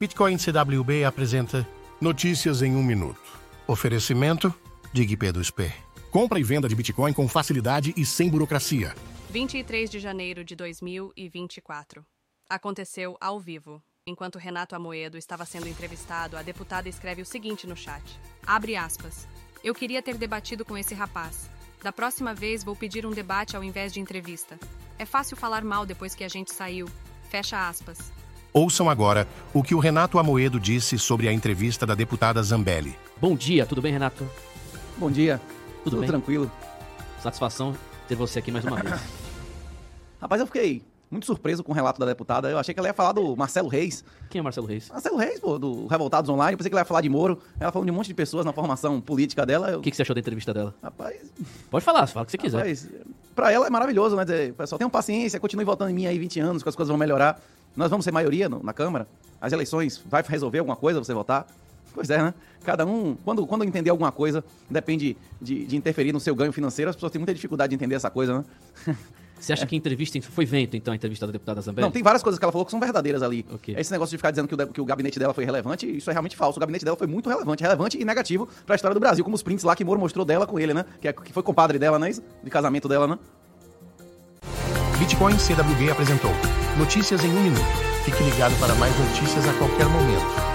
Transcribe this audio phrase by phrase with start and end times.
[0.00, 1.68] Bitcoin CWB apresenta
[2.00, 3.20] Notícias em um Minuto.
[3.66, 4.50] Oferecimento
[4.94, 5.68] DigPedo SP.
[6.10, 8.94] Compra e venda de Bitcoin com facilidade e sem burocracia.
[9.28, 12.02] 23 de janeiro de 2024.
[12.48, 13.82] Aconteceu ao vivo.
[14.06, 18.02] Enquanto Renato Amoedo estava sendo entrevistado, a deputada escreve o seguinte no chat:
[18.46, 19.28] Abre aspas.
[19.62, 21.50] Eu queria ter debatido com esse rapaz.
[21.82, 24.58] Da próxima vez vou pedir um debate ao invés de entrevista.
[24.98, 26.88] É fácil falar mal depois que a gente saiu.
[27.28, 28.10] Fecha aspas.
[28.52, 32.96] Ouçam agora o que o Renato Amoedo disse sobre a entrevista da deputada Zambelli.
[33.20, 34.28] Bom dia, tudo bem, Renato?
[34.96, 35.40] Bom dia.
[35.84, 36.08] Tudo, bem?
[36.08, 36.50] tranquilo.
[37.22, 37.76] Satisfação
[38.08, 39.00] ter você aqui mais uma vez.
[40.20, 42.50] Rapaz, eu fiquei muito surpreso com o relato da deputada.
[42.50, 44.04] Eu achei que ela ia falar do Marcelo Reis.
[44.28, 44.88] Quem é Marcelo Reis?
[44.88, 46.52] Marcelo Reis, pô, do Revoltados Online.
[46.54, 47.38] Eu pensei que ela ia falar de Moro.
[47.58, 49.70] Ela falou de um monte de pessoas na formação política dela.
[49.70, 49.78] Eu...
[49.78, 50.74] O que, que você achou da entrevista dela?
[50.82, 51.20] Rapaz,
[51.70, 52.58] Pode falar, fala o que você quiser.
[52.58, 52.88] rapaz,
[53.34, 54.24] pra ela é maravilhoso, né?
[54.24, 56.98] Dizer, pessoal, tenham paciência, continue votando em mim aí 20 anos, que as coisas vão
[56.98, 57.40] melhorar.
[57.76, 59.06] Nós vamos ser maioria no- na Câmara.
[59.40, 61.46] As eleições vai resolver alguma coisa você votar?
[61.94, 62.34] Pois é, né?
[62.64, 66.88] Cada um, quando, quando entender alguma coisa, depende de, de interferir no seu ganho financeiro,
[66.90, 68.44] as pessoas têm muita dificuldade de entender essa coisa, né?
[69.40, 71.82] Você acha que a entrevista foi vento, então, a entrevista da deputada Zambelli?
[71.86, 73.46] Não, tem várias coisas que ela falou que são verdadeiras ali.
[73.50, 73.74] Ok.
[73.78, 76.12] Esse negócio de ficar dizendo que o, que o gabinete dela foi relevante, isso é
[76.12, 76.58] realmente falso.
[76.58, 79.42] O gabinete dela foi muito relevante, relevante e negativo pra história do Brasil, como os
[79.42, 80.84] prints lá que Moro mostrou dela com ele, né?
[81.00, 82.10] Que, é- que foi compadre dela, né?
[82.10, 83.18] De casamento dela, né?
[84.98, 86.30] Bitcoin CWB apresentou
[86.76, 87.64] Notícias em um Minuto.
[88.04, 90.49] Fique ligado para mais notícias a qualquer momento.